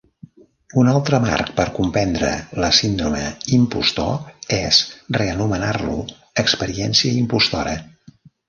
Un 0.83 0.87
altre 0.93 1.17
marc 1.25 1.51
per 1.59 1.65
comprendre 1.75 2.31
la 2.63 2.71
síndrome 2.79 3.21
impostor 3.59 4.57
és 4.61 4.81
reanomenar-lo 5.21 5.95
"experiència 6.47 7.17
impostora". 7.23 7.81